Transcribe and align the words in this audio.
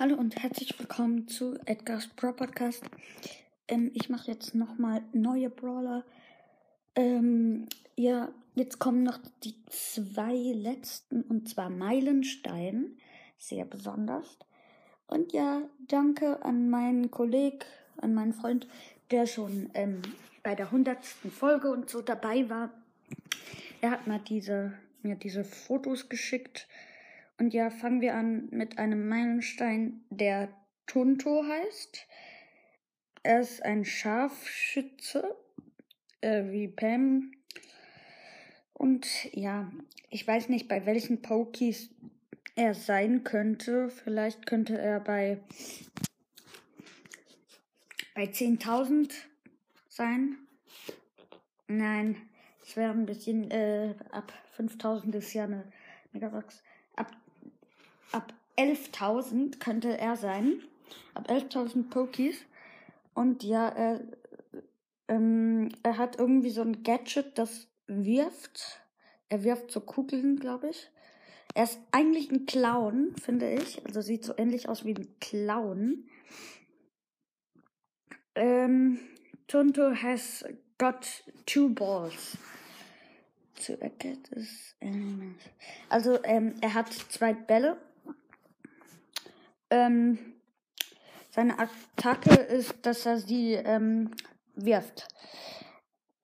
Hallo 0.00 0.14
und 0.14 0.40
herzlich 0.40 0.78
willkommen 0.78 1.26
zu 1.26 1.58
Edgar's 1.64 2.06
Pro 2.06 2.30
Podcast. 2.30 2.84
Ähm, 3.66 3.90
ich 3.94 4.08
mache 4.08 4.30
jetzt 4.30 4.54
nochmal 4.54 5.02
neue 5.12 5.50
Brawler. 5.50 6.04
Ähm, 6.94 7.66
ja, 7.96 8.28
jetzt 8.54 8.78
kommen 8.78 9.02
noch 9.02 9.18
die 9.42 9.56
zwei 9.66 10.36
letzten 10.54 11.22
und 11.22 11.48
zwar 11.48 11.68
Meilenstein. 11.68 12.96
Sehr 13.38 13.64
besonders. 13.64 14.38
Und 15.08 15.32
ja, 15.32 15.62
danke 15.88 16.44
an 16.44 16.70
meinen 16.70 17.10
Kollegen, 17.10 17.58
an 17.96 18.14
meinen 18.14 18.34
Freund, 18.34 18.68
der 19.10 19.26
schon 19.26 19.68
ähm, 19.74 20.02
bei 20.44 20.54
der 20.54 20.70
hundertsten 20.70 21.32
Folge 21.32 21.72
und 21.72 21.90
so 21.90 22.02
dabei 22.02 22.48
war. 22.48 22.70
Er 23.80 23.90
hat 23.90 24.06
mal 24.06 24.20
diese, 24.20 24.74
mir 25.02 25.16
diese 25.16 25.42
Fotos 25.42 26.08
geschickt 26.08 26.68
und 27.38 27.54
ja, 27.54 27.70
fangen 27.70 28.00
wir 28.00 28.16
an 28.16 28.48
mit 28.50 28.78
einem 28.78 29.08
Meilenstein, 29.08 30.04
der 30.10 30.48
Tunto 30.86 31.44
heißt. 31.44 32.06
Er 33.22 33.40
ist 33.40 33.64
ein 33.64 33.84
Scharfschütze, 33.84 35.36
äh, 36.20 36.44
wie 36.50 36.66
Pam. 36.66 37.32
Und 38.72 39.06
ja, 39.34 39.70
ich 40.10 40.26
weiß 40.26 40.48
nicht, 40.48 40.66
bei 40.68 40.84
welchen 40.84 41.22
Pokies 41.22 41.90
er 42.56 42.74
sein 42.74 43.22
könnte. 43.22 43.88
Vielleicht 43.88 44.46
könnte 44.46 44.76
er 44.76 44.98
bei, 44.98 45.38
bei 48.14 48.24
10.000 48.24 49.12
sein. 49.88 50.38
Nein, 51.68 52.16
es 52.62 52.76
wäre 52.76 52.90
ein 52.90 53.06
bisschen, 53.06 53.48
äh, 53.52 53.94
ab 54.10 54.32
5.000 54.56 55.14
ist 55.14 55.34
ja 55.34 55.44
eine 55.44 55.70
Megabox. 56.12 56.62
Ab 56.96 56.98
ab 56.98 57.12
11.000 58.58 59.58
könnte 59.58 59.96
er 59.96 60.16
sein. 60.16 60.60
Ab 61.14 61.30
11.000 61.30 61.88
Pokies. 61.88 62.36
Und 63.14 63.42
ja, 63.42 63.68
er, 63.68 64.00
ähm, 65.08 65.70
er 65.82 65.96
hat 65.96 66.18
irgendwie 66.18 66.50
so 66.50 66.62
ein 66.62 66.82
Gadget, 66.82 67.38
das 67.38 67.68
wirft. 67.86 68.80
Er 69.28 69.44
wirft 69.44 69.70
so 69.70 69.80
Kugeln, 69.80 70.38
glaube 70.38 70.70
ich. 70.70 70.90
Er 71.54 71.64
ist 71.64 71.80
eigentlich 71.92 72.30
ein 72.30 72.46
Clown, 72.46 73.14
finde 73.22 73.50
ich. 73.52 73.84
Also 73.86 74.00
sieht 74.00 74.24
so 74.24 74.34
ähnlich 74.36 74.68
aus 74.68 74.84
wie 74.84 74.94
ein 74.94 75.08
Clown. 75.20 76.08
Ähm, 78.34 78.98
Tonto 79.46 79.94
has 79.94 80.44
got 80.78 81.24
two 81.46 81.68
balls. 81.70 82.36
To 83.66 83.76
get 83.98 84.30
this 84.30 84.68
also 85.88 86.22
ähm, 86.22 86.54
er 86.60 86.74
hat 86.74 86.92
zwei 86.92 87.32
Bälle 87.32 87.76
ähm, 89.70 90.18
seine 91.30 91.58
Attacke 91.58 92.34
ist, 92.34 92.74
dass 92.84 93.06
er 93.06 93.18
sie 93.18 93.52
ähm, 93.54 94.10
wirft. 94.54 95.08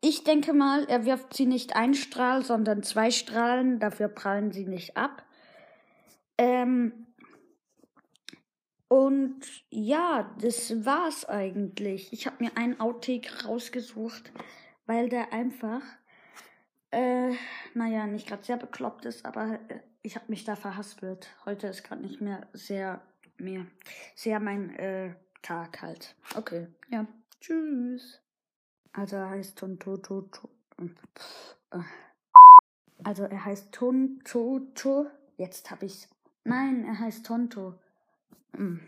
Ich 0.00 0.24
denke 0.24 0.52
mal, 0.52 0.84
er 0.84 1.06
wirft 1.06 1.34
sie 1.34 1.46
nicht 1.46 1.76
ein 1.76 1.94
Strahl, 1.94 2.44
sondern 2.44 2.82
zwei 2.82 3.10
Strahlen. 3.10 3.78
Dafür 3.78 4.08
prallen 4.08 4.52
sie 4.52 4.66
nicht 4.66 4.96
ab. 4.96 5.24
Ähm, 6.36 7.06
und 8.88 9.40
ja, 9.70 10.34
das 10.40 10.84
war's 10.84 11.24
eigentlich. 11.24 12.12
Ich 12.12 12.26
habe 12.26 12.44
mir 12.44 12.56
einen 12.56 12.80
Outtake 12.80 13.46
rausgesucht, 13.46 14.30
weil 14.86 15.08
der 15.08 15.32
einfach, 15.32 15.82
äh, 16.90 17.32
naja, 17.72 18.06
nicht 18.06 18.28
gerade 18.28 18.44
sehr 18.44 18.56
bekloppt 18.56 19.06
ist, 19.06 19.24
aber 19.24 19.58
äh, 19.68 19.80
ich 20.02 20.16
habe 20.16 20.26
mich 20.28 20.44
da 20.44 20.54
verhaspelt. 20.54 21.28
Heute 21.46 21.68
ist 21.68 21.82
gerade 21.82 22.02
nicht 22.02 22.20
mehr 22.20 22.46
sehr 22.52 23.00
mehr. 23.38 23.66
Sehr 24.14 24.40
mein 24.40 24.70
äh, 24.76 25.14
Tag 25.42 25.82
halt. 25.82 26.16
Okay, 26.34 26.68
ja. 26.88 27.06
Tschüss. 27.40 28.20
Also 28.92 29.16
er 29.16 29.30
heißt 29.30 29.58
Tonto. 29.58 30.00
Äh. 31.70 31.78
Also 33.02 33.24
er 33.24 33.44
heißt 33.44 33.72
Tonto. 33.72 35.10
Jetzt 35.36 35.70
hab 35.70 35.82
ich's. 35.82 36.08
Nein, 36.44 36.84
er 36.84 36.98
heißt 36.98 37.26
Tonto. 37.26 37.78
Hm. 38.56 38.80